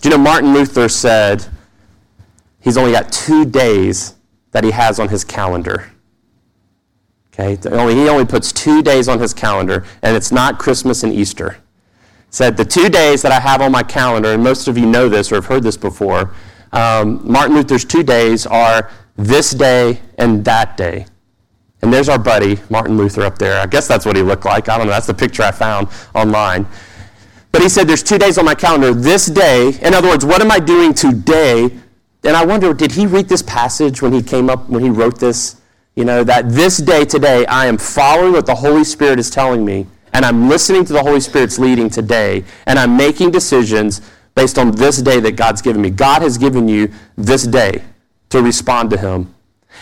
[0.00, 1.46] Do you know Martin Luther said
[2.60, 4.14] he's only got two days
[4.50, 5.90] that he has on his calendar?
[7.32, 11.58] Okay, he only puts two days on his calendar, and it's not Christmas and Easter
[12.34, 15.08] said the two days that I have on my calendar, and most of you know
[15.08, 16.34] this or have heard this before,
[16.72, 21.06] um, Martin Luther's two days are this day and that day.
[21.80, 23.60] And there's our buddy, Martin Luther, up there.
[23.60, 24.68] I guess that's what he looked like.
[24.68, 24.92] I don't know.
[24.92, 26.66] That's the picture I found online.
[27.52, 28.92] But he said, There's two days on my calendar.
[28.92, 31.70] This day, in other words, what am I doing today?
[32.24, 35.20] And I wonder, did he read this passage when he came up, when he wrote
[35.20, 35.60] this?
[35.94, 39.64] You know, that this day, today, I am following what the Holy Spirit is telling
[39.64, 44.00] me and I'm listening to the Holy Spirit's leading today, and I'm making decisions
[44.34, 45.90] based on this day that God's given me.
[45.90, 47.84] God has given you this day
[48.30, 49.34] to respond to Him.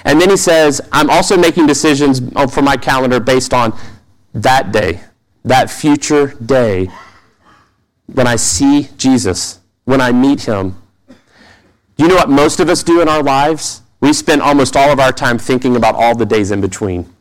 [0.05, 3.79] And then he says, I'm also making decisions for my calendar based on
[4.35, 5.01] that day,
[5.45, 6.91] that future day
[8.07, 10.77] when I see Jesus, when I meet him.
[11.97, 13.83] You know what most of us do in our lives?
[14.01, 17.13] We spend almost all of our time thinking about all the days in between.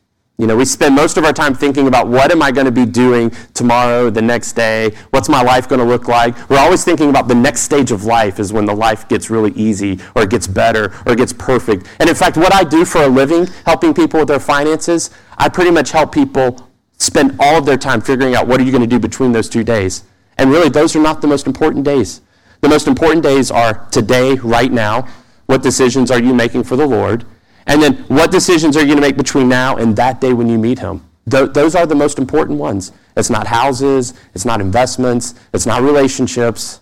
[0.42, 2.72] You know, we spend most of our time thinking about what am I going to
[2.72, 6.50] be doing tomorrow, the next day, what's my life going to look like.
[6.50, 9.52] We're always thinking about the next stage of life is when the life gets really
[9.52, 11.86] easy or it gets better or it gets perfect.
[12.00, 15.48] And in fact, what I do for a living, helping people with their finances, I
[15.48, 18.82] pretty much help people spend all of their time figuring out what are you going
[18.82, 20.06] to do between those two days.
[20.40, 22.20] And really, those are not the most important days.
[22.62, 25.08] The most important days are today, right now.
[25.46, 27.28] What decisions are you making for the Lord?
[27.68, 30.50] And then what decisions are you going to make between now and that day when
[30.50, 31.06] you meet him?
[31.30, 32.92] Th- those are the most important ones.
[33.16, 36.82] It's not houses, it's not investments, it's not relationships.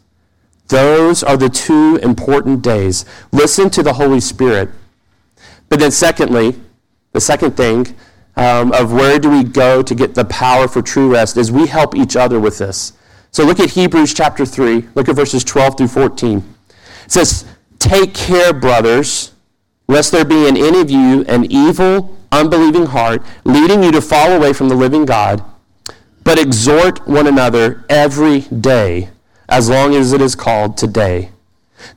[0.68, 3.06] Those are the two important days.
[3.32, 4.70] Listen to the Holy Spirit.
[5.68, 6.60] But then, secondly,
[7.12, 7.96] the second thing
[8.36, 11.68] um, of where do we go to get the power for true rest is we
[11.68, 12.94] help each other with this.
[13.32, 16.38] So look at Hebrews chapter 3, look at verses 12 through 14.
[17.06, 17.46] It says,
[17.80, 19.34] Take care, brothers
[19.90, 24.32] lest there be in any of you an evil, unbelieving heart, leading you to fall
[24.32, 25.44] away from the living God,
[26.24, 29.10] but exhort one another every day,
[29.50, 31.32] as long as it is called today,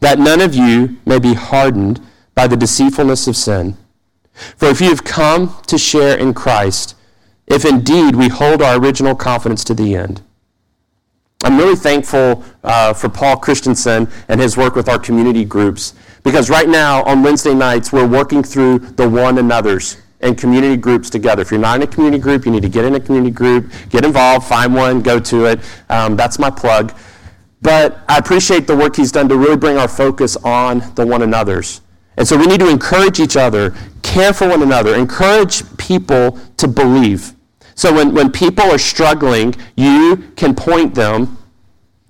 [0.00, 2.00] that none of you may be hardened
[2.34, 3.76] by the deceitfulness of sin.
[4.56, 6.96] For if you have come to share in Christ,
[7.46, 10.22] if indeed we hold our original confidence to the end,
[11.44, 16.48] I'm really thankful uh, for Paul Christensen and his work with our community groups because
[16.48, 21.42] right now on Wednesday nights we're working through the one another's and community groups together.
[21.42, 23.72] If you're not in a community group, you need to get in a community group,
[23.90, 25.60] get involved, find one, go to it.
[25.88, 26.94] Um, that's my plug.
[27.60, 31.22] But I appreciate the work he's done to really bring our focus on the one
[31.22, 31.80] another's.
[32.16, 36.68] And so we need to encourage each other, care for one another, encourage people to
[36.68, 37.34] believe.
[37.74, 41.38] So when, when people are struggling, you can point them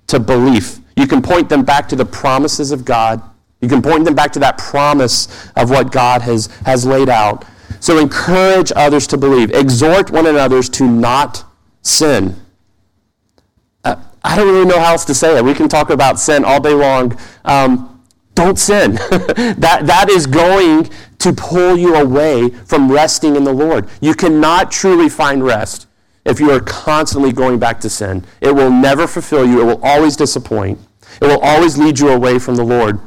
[0.07, 0.79] to belief.
[0.95, 3.21] You can point them back to the promises of God.
[3.61, 7.45] You can point them back to that promise of what God has, has laid out.
[7.79, 9.51] So encourage others to believe.
[9.51, 11.43] Exhort one another to not
[11.81, 12.35] sin.
[13.83, 15.43] Uh, I don't really know how else to say it.
[15.43, 17.17] We can talk about sin all day long.
[17.45, 17.92] Um,
[18.35, 18.93] don't sin.
[19.57, 23.89] that, that is going to pull you away from resting in the Lord.
[24.01, 25.87] You cannot truly find rest
[26.25, 28.25] if you are constantly going back to sin.
[28.41, 30.79] It will never fulfill you, it will always disappoint,
[31.21, 32.99] it will always lead you away from the Lord.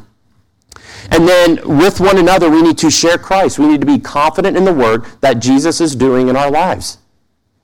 [1.11, 3.59] And then with one another, we need to share Christ.
[3.59, 6.99] We need to be confident in the work that Jesus is doing in our lives.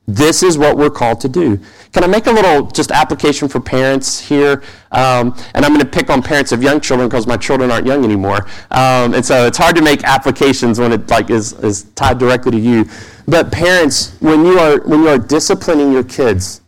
[0.08, 1.60] This is what we're called to do.
[1.92, 4.62] Can I make a little just application for parents here?
[4.90, 7.86] Um, and I'm going to pick on parents of young children because my children aren't
[7.86, 8.46] young anymore.
[8.72, 12.50] Um, and so it's hard to make applications when it like is, is tied directly
[12.50, 12.84] to you.
[13.28, 16.62] But parents, when you are when you are disciplining your kids,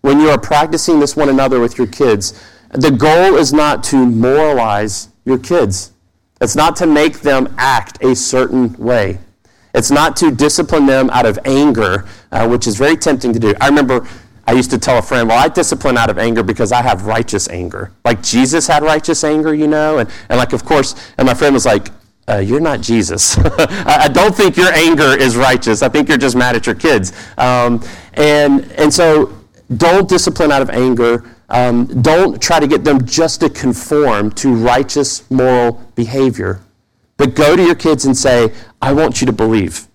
[0.00, 4.04] when you are practicing this one another with your kids, the goal is not to
[4.04, 5.92] moralize your kids.
[6.40, 9.20] It's not to make them act a certain way.
[9.74, 13.54] It's not to discipline them out of anger, uh, which is very tempting to do.
[13.60, 14.06] I remember
[14.46, 17.06] I used to tell a friend, well, I discipline out of anger because I have
[17.06, 17.92] righteous anger.
[18.04, 19.98] Like Jesus had righteous anger, you know?
[19.98, 21.88] And, and like, of course, and my friend was like,
[22.28, 23.36] uh, you're not Jesus.
[23.38, 25.82] I don't think your anger is righteous.
[25.82, 27.12] I think you're just mad at your kids.
[27.38, 27.82] Um,
[28.14, 29.36] and, and so
[29.76, 31.24] don't discipline out of anger.
[31.48, 36.60] Um, don't try to get them just to conform to righteous moral behavior.
[37.20, 39.86] But go to your kids and say, I want you to believe.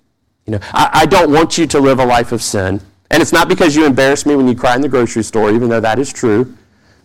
[0.46, 2.80] You know, I, I don't want you to live a life of sin.
[3.10, 5.68] And it's not because you embarrass me when you cry in the grocery store, even
[5.68, 6.56] though that is true.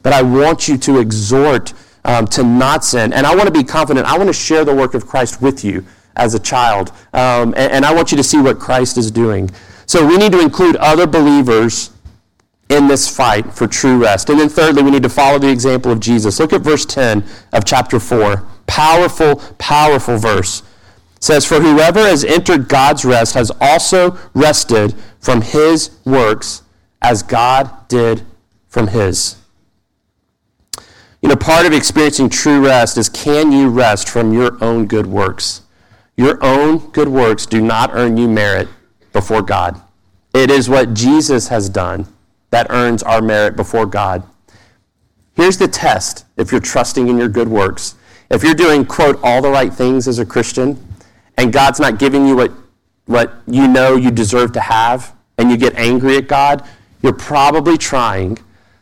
[0.02, 1.72] But I want you to exhort
[2.04, 3.14] um, to not sin.
[3.14, 4.04] And I want to be confident.
[4.04, 6.90] I want to share the work of Christ with you as a child.
[7.14, 9.48] Um, and, and I want you to see what Christ is doing.
[9.86, 11.92] So we need to include other believers
[12.68, 14.28] in this fight for true rest.
[14.28, 16.38] And then thirdly, we need to follow the example of Jesus.
[16.38, 18.46] Look at verse 10 of chapter 4.
[18.70, 20.60] Powerful, powerful verse.
[21.16, 26.62] It says, For whoever has entered God's rest has also rested from his works
[27.02, 28.22] as God did
[28.68, 29.34] from his.
[31.20, 35.08] You know, part of experiencing true rest is can you rest from your own good
[35.08, 35.62] works?
[36.16, 38.68] Your own good works do not earn you merit
[39.12, 39.82] before God.
[40.32, 42.06] It is what Jesus has done
[42.50, 44.22] that earns our merit before God.
[45.34, 47.96] Here's the test if you're trusting in your good works.
[48.30, 50.78] If you're doing, quote, all the right things as a Christian,
[51.36, 52.52] and God's not giving you what,
[53.06, 56.64] what you know you deserve to have, and you get angry at God,
[57.02, 58.38] you're probably trying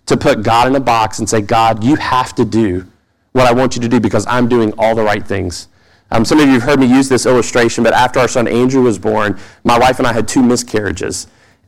[0.06, 2.86] to put God in a box and say, God, you have to do
[3.32, 5.68] what I want you to do because I'm doing all the right things.
[6.10, 8.82] Um, some of you have heard me use this illustration, but after our son Andrew
[8.82, 11.26] was born, my wife and I had two miscarriages.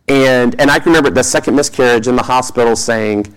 [0.08, 3.34] And, and I can remember the second miscarriage in the hospital saying,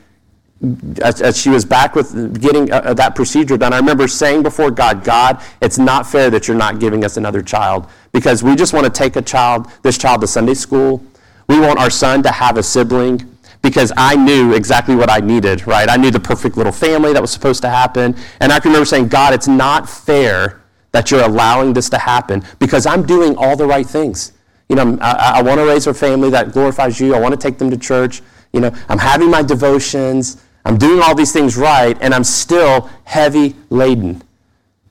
[1.02, 4.44] as, as she was back with getting uh, uh, that procedure done, I remember saying
[4.44, 8.56] before God, God, it's not fair that you're not giving us another child because we
[8.56, 11.04] just want to take a child, this child to Sunday school.
[11.48, 13.30] We want our son to have a sibling
[13.62, 15.90] because I knew exactly what I needed, right?
[15.90, 18.16] I knew the perfect little family that was supposed to happen.
[18.40, 20.62] And I can remember saying, God, it's not fair
[20.92, 24.34] that you're allowing this to happen because I'm doing all the right things.
[24.70, 27.16] You know, I, I want to raise a family that glorifies you.
[27.16, 28.22] I want to take them to church.
[28.54, 30.43] You know, I'm having my devotions.
[30.66, 34.22] I'm doing all these things right, and I'm still heavy laden.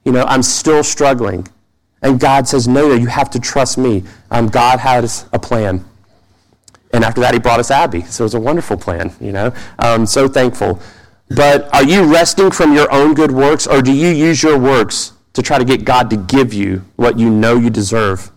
[0.05, 1.49] You know, I'm still struggling.
[2.03, 4.03] And God says, No, no, you have to trust me.
[4.31, 5.85] Um, God has a plan.
[6.93, 8.03] And after that, he brought us Abby.
[8.03, 9.55] So it was a wonderful plan, you know.
[9.79, 10.81] Um, so thankful.
[11.31, 15.13] But are you resting from your own good works, or do you use your works
[15.33, 18.31] to try to get God to give you what you know you deserve.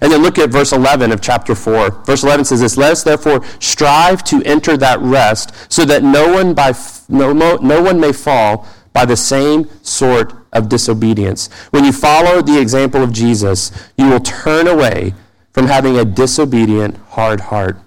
[0.00, 2.04] And then look at verse 11 of chapter 4.
[2.04, 6.32] Verse 11 says this, Let us therefore strive to enter that rest so that no
[6.32, 6.72] one, by,
[7.08, 11.48] no, no one may fall by the same sort of disobedience.
[11.70, 15.14] When you follow the example of Jesus, you will turn away
[15.52, 17.78] from having a disobedient, hard heart.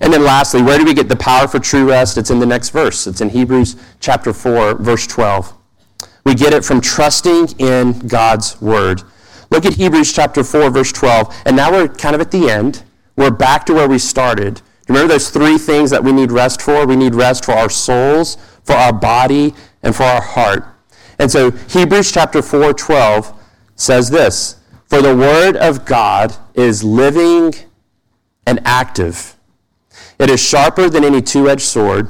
[0.00, 2.18] And then lastly, where do we get the power for true rest?
[2.18, 3.06] It's in the next verse.
[3.06, 5.52] It's in Hebrews chapter 4, verse 12.
[6.24, 9.02] We get it from trusting in God's word.
[9.50, 11.42] Look at Hebrews chapter 4, verse 12.
[11.46, 12.82] And now we're kind of at the end.
[13.16, 14.62] We're back to where we started.
[14.88, 16.86] Remember those three things that we need rest for?
[16.86, 20.66] We need rest for our souls, for our body, and for our heart.
[21.18, 23.32] And so Hebrews chapter 4, 12
[23.74, 27.54] says this For the word of God is living
[28.46, 29.36] and active.
[30.18, 32.08] It is sharper than any two edged sword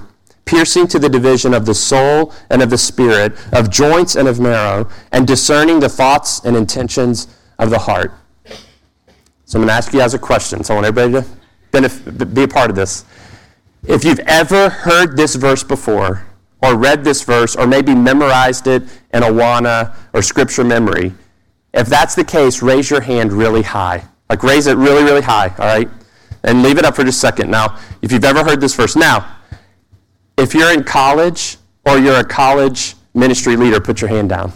[0.48, 4.40] piercing to the division of the soul and of the spirit, of joints and of
[4.40, 7.28] marrow, and discerning the thoughts and intentions
[7.58, 8.12] of the heart.
[9.44, 10.64] So I'm going to ask you guys a question.
[10.64, 11.26] So I want everybody
[11.72, 13.04] to be a part of this.
[13.86, 16.24] If you've ever heard this verse before,
[16.62, 18.82] or read this verse, or maybe memorized it
[19.12, 21.12] in Awana or scripture memory,
[21.74, 24.04] if that's the case, raise your hand really high.
[24.30, 25.88] Like raise it really, really high, all right?
[26.42, 27.50] And leave it up for just a second.
[27.50, 29.37] Now, if you've ever heard this verse, now,
[30.38, 34.52] if you're in college or you're a college ministry leader, put your hand down.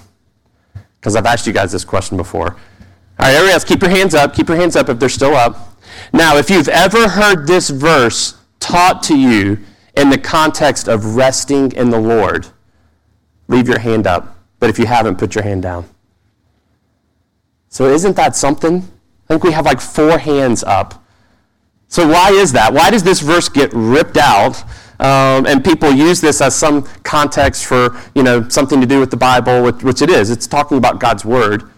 [1.00, 2.52] Because I've asked you guys this question before.
[2.52, 4.34] All right, everybody else, keep your hands up.
[4.34, 5.76] Keep your hands up if they're still up.
[6.12, 9.58] Now, if you've ever heard this verse taught to you
[9.96, 12.46] in the context of resting in the Lord,
[13.48, 14.38] leave your hand up.
[14.60, 15.88] But if you haven't, put your hand down.
[17.68, 18.88] So, isn't that something?
[19.24, 21.02] I think we have like four hands up.
[21.88, 22.72] So, why is that?
[22.72, 24.62] Why does this verse get ripped out
[25.03, 29.11] um, and people use this as some context for you know something to do with
[29.11, 30.30] the Bible, which, which it is.
[30.30, 31.68] It's talking about God's word.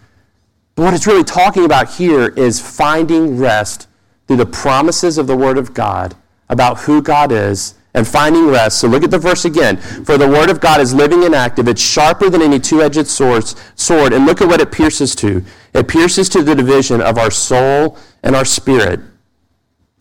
[0.74, 3.88] But what it's really talking about here is finding rest
[4.26, 6.16] through the promises of the Word of God
[6.48, 8.80] about who God is and finding rest.
[8.80, 9.76] So look at the verse again.
[9.78, 11.68] For the Word of God is living and active.
[11.68, 14.12] It's sharper than any two edged sword.
[14.12, 17.98] And look at what it pierces to it pierces to the division of our soul
[18.22, 19.00] and our spirit.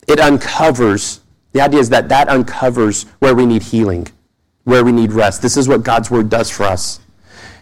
[0.06, 1.20] It uncovers
[1.54, 4.08] the idea is that that uncovers where we need healing,
[4.64, 5.40] where we need rest.
[5.40, 7.00] This is what God's word does for us.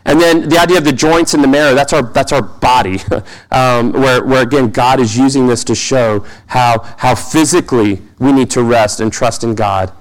[0.04, 2.98] And then the idea of the joints and the marrow, that's our, that's our body,
[3.52, 8.50] um, where, where again, God is using this to show how, how physically we need
[8.52, 9.92] to rest and trust in God.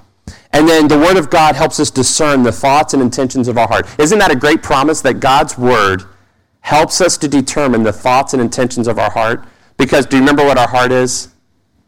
[0.52, 3.68] And then the Word of God helps us discern the thoughts and intentions of our
[3.68, 3.86] heart.
[3.98, 6.02] Isn't that a great promise that God's Word
[6.60, 9.44] helps us to determine the thoughts and intentions of our heart?
[9.76, 11.28] Because do you remember what our heart is?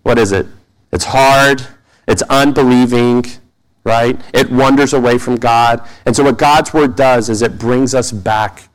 [0.02, 0.46] What is it?
[0.92, 1.66] It's hard,
[2.06, 3.24] it's unbelieving,
[3.84, 4.20] right?
[4.32, 5.86] It wanders away from God.
[6.06, 8.68] And so what God's word does is it brings us back,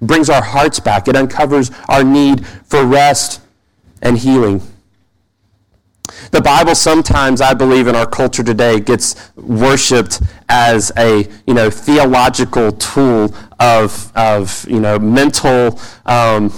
[0.00, 1.08] brings our hearts back.
[1.08, 3.40] It uncovers our need for rest
[4.00, 4.62] and healing.
[6.30, 11.70] The Bible sometimes, I believe, in our culture today gets worshipped as a you know
[11.70, 16.52] theological tool of of you know mental um,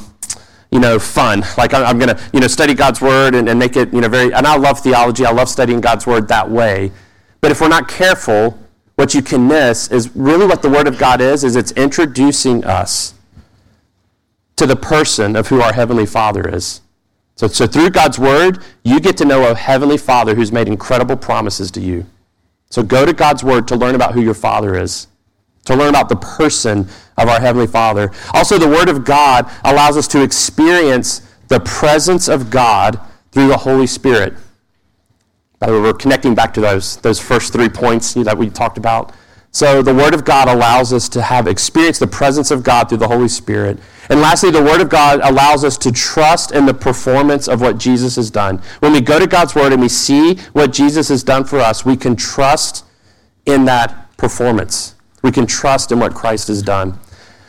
[0.75, 1.45] you know, fun.
[1.57, 4.09] Like I'm, going to, you know, study God's word and, and make it, you know,
[4.09, 5.25] very, and I love theology.
[5.25, 6.91] I love studying God's word that way.
[7.41, 8.59] But if we're not careful,
[8.97, 12.65] what you can miss is really what the word of God is, is it's introducing
[12.65, 13.15] us
[14.57, 16.81] to the person of who our Heavenly Father is.
[17.37, 21.17] So, so through God's word, you get to know a Heavenly Father who's made incredible
[21.17, 22.05] promises to you.
[22.71, 25.07] So go to God's word to learn about who your Father is
[25.65, 28.11] to learn about the person of our Heavenly Father.
[28.33, 33.01] Also, the Word of God allows us to experience the presence of God
[33.33, 34.35] through the Holy Spirit.
[35.59, 38.79] By the way, we're connecting back to those, those first three points that we talked
[38.79, 39.15] about.
[39.55, 42.99] So the Word of God allows us to have experienced the presence of God through
[42.99, 43.79] the Holy Spirit.
[44.11, 47.79] And lastly, the Word of God allows us to trust in the performance of what
[47.79, 48.61] Jesus has done.
[48.81, 51.85] When we go to God's Word and we see what Jesus has done for us,
[51.85, 52.85] we can trust
[53.47, 54.97] in that performance.
[55.23, 56.99] We can trust in what Christ has done.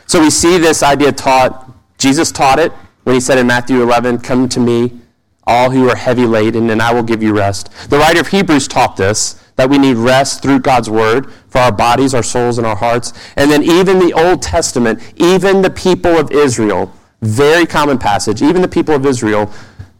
[0.07, 1.71] So we see this idea taught.
[1.97, 2.71] Jesus taught it
[3.03, 4.99] when he said in Matthew 11, Come to me,
[5.47, 7.71] all who are heavy laden, and I will give you rest.
[7.89, 11.71] The writer of Hebrews taught this that we need rest through God's word for our
[11.71, 13.13] bodies, our souls, and our hearts.
[13.37, 16.91] And then even the Old Testament, even the people of Israel,
[17.21, 19.51] very common passage, even the people of Israel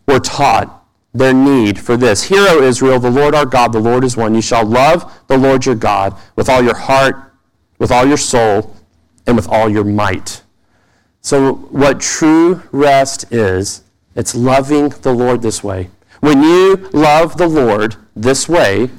[0.08, 2.24] were taught their need for this.
[2.24, 4.36] Hear, O Israel, the Lord our God, the Lord is one.
[4.36, 7.32] You shall love the Lord your God with all your heart,
[7.80, 8.75] with all your soul,
[9.28, 10.42] and with all your might.
[11.22, 13.84] So, what true rest is,
[14.16, 15.90] it's loving the Lord this way.
[16.20, 18.90] When you love the Lord this way,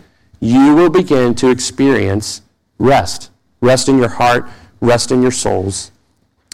[0.41, 2.43] you will begin to experience
[2.79, 3.31] rest.
[3.61, 4.49] Rest in your heart,
[4.81, 5.91] rest in your souls,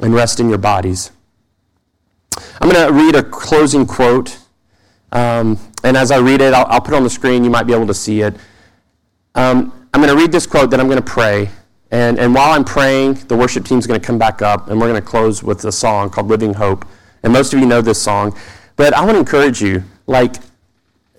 [0.03, 1.11] and rest in your bodies.
[2.61, 4.39] I'm going to read a closing quote.
[5.11, 7.45] Um, and as I read it, I'll, I'll, put it on the screen.
[7.45, 8.35] You might be able to see it.
[9.35, 11.51] Um, I'm going to read this quote, then I'm going to pray.
[11.93, 14.81] And, and while I'm praying, the worship team is going to come back up, and
[14.81, 16.87] we're going to close with a song called Living Hope.
[17.23, 18.37] And most of you know this song.
[18.77, 20.37] But I want to encourage you, like,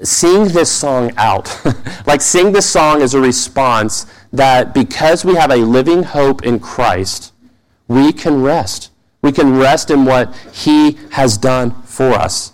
[0.02, 1.56] sing this song out.
[2.08, 6.60] like, sing this song as a response that because we have a living hope in
[6.60, 7.34] Christ,
[7.88, 8.90] we can rest.
[9.22, 12.52] We can rest in what He has done for us.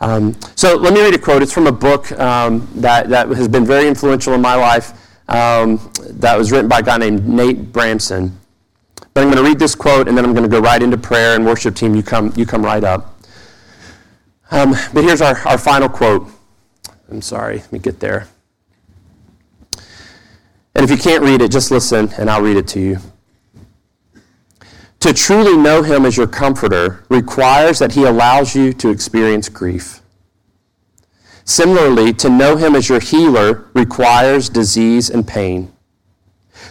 [0.00, 1.40] Um, so let me read a quote.
[1.40, 4.92] It's from a book um, that, that has been very influential in my life
[5.30, 8.32] um, that was written by a guy named Nate Bramsen.
[9.14, 10.98] But I'm going to read this quote and then I'm going to go right into
[10.98, 11.94] prayer and worship team.
[11.94, 13.20] You come, you come right up.
[14.50, 16.28] Um, but here's our, our final quote.
[17.10, 18.28] I'm sorry, let me get there.
[20.74, 22.98] And if you can't read it, just listen and I'll read it to you.
[25.00, 30.02] To truly know him as your comforter requires that he allows you to experience grief.
[31.50, 35.72] Similarly, to know him as your healer requires disease and pain.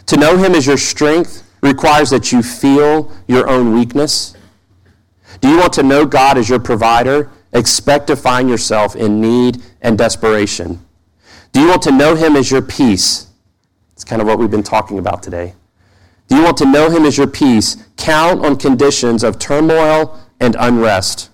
[0.05, 4.37] To know him as your strength requires that you feel your own weakness.
[5.41, 7.29] Do you want to know God as your provider?
[7.51, 10.79] Expect to find yourself in need and desperation.
[11.51, 13.27] Do you want to know Him as your peace?
[13.91, 15.55] It's kind of what we've been talking about today.
[16.29, 17.75] Do you want to know Him as your peace?
[17.97, 21.31] Count on conditions of turmoil and unrest.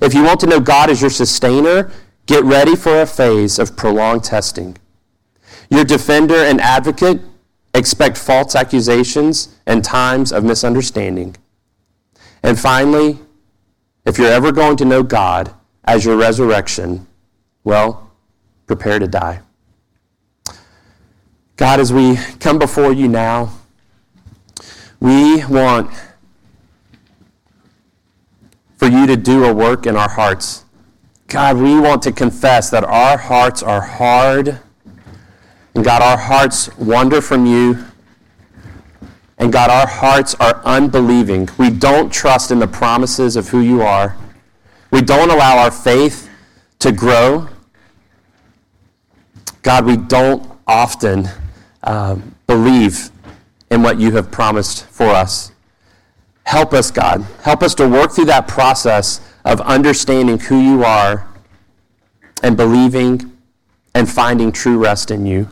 [0.00, 1.90] If you want to know God as your sustainer,
[2.28, 4.76] get ready for a phase of prolonged testing.
[5.70, 7.20] Your defender and advocate,
[7.74, 11.36] expect false accusations and times of misunderstanding.
[12.42, 13.18] And finally,
[14.04, 15.52] if you're ever going to know God
[15.84, 17.06] as your resurrection,
[17.64, 18.10] well,
[18.66, 19.40] prepare to die.
[21.56, 23.52] God, as we come before you now,
[25.00, 25.90] we want
[28.76, 30.64] for you to do a work in our hearts.
[31.28, 34.58] God, we want to confess that our hearts are hard.
[35.74, 37.84] And God, our hearts wander from you.
[39.36, 41.46] And God, our hearts are unbelieving.
[41.58, 44.16] We don't trust in the promises of who you are.
[44.90, 46.30] We don't allow our faith
[46.78, 47.50] to grow.
[49.60, 51.28] God, we don't often
[51.82, 52.16] uh,
[52.46, 53.10] believe
[53.70, 55.52] in what you have promised for us.
[56.44, 57.26] Help us, God.
[57.42, 61.26] Help us to work through that process of understanding who you are
[62.42, 63.32] and believing
[63.94, 65.48] and finding true rest in you.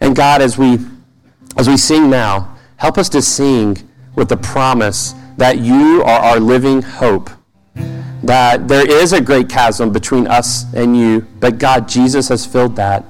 [0.00, 0.78] And God, as we
[1.56, 3.78] as we sing now, help us to sing
[4.14, 7.30] with the promise that you are our living hope.
[8.22, 12.76] That there is a great chasm between us and you, but God, Jesus has filled
[12.76, 13.04] that.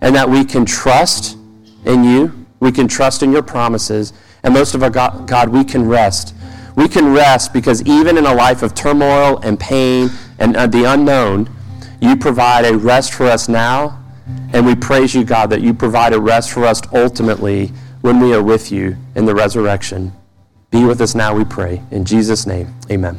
[0.00, 1.36] And that we can trust
[1.84, 5.62] in you, we can trust in your promises, and most of our God, God, we
[5.62, 6.34] can rest.
[6.76, 10.84] We can rest because even in a life of turmoil and pain and uh, the
[10.84, 11.48] unknown,
[12.00, 14.00] you provide a rest for us now.
[14.52, 17.68] And we praise you, God, that you provide a rest for us ultimately
[18.00, 20.12] when we are with you in the resurrection.
[20.70, 21.82] Be with us now, we pray.
[21.90, 23.12] In Jesus' name, amen.